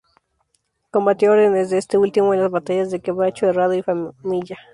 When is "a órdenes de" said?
1.29-1.77